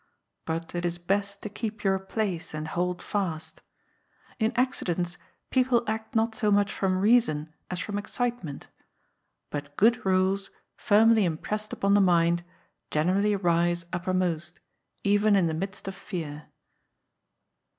But 0.47 0.73
it 0.73 0.83
is 0.83 0.97
best 0.97 1.43
to 1.43 1.47
keep 1.49 1.83
your 1.83 1.99
place, 1.99 2.55
and 2.55 2.67
hold 2.69 3.03
fast. 3.03 3.61
In 4.39 4.51
accidents 4.55 5.19
people 5.51 5.83
act 5.85 6.15
not 6.15 6.33
so 6.33 6.49
much 6.49 6.73
from 6.73 6.97
reason 6.97 7.53
as 7.69 7.77
from 7.79 7.99
excitement: 7.99 8.65
but 9.51 9.77
good 9.77 10.03
rules, 10.03 10.49
firmly 10.75 11.23
impressed 11.23 11.71
upon 11.71 11.93
the 11.93 12.01
mind, 12.01 12.43
generally 12.89 13.35
rise 13.35 13.85
uppermost, 13.93 14.59
even 15.03 15.35
in 15.35 15.45
the 15.45 15.53
midst 15.53 15.87
of 15.87 15.93
fear. 15.93 16.47